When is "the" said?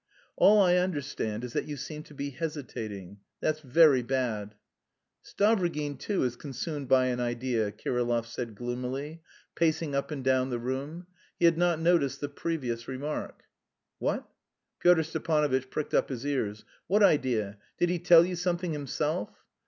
10.49-10.57, 12.19-12.29